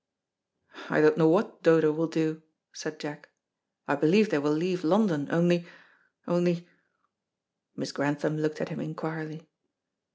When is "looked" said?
8.39-8.59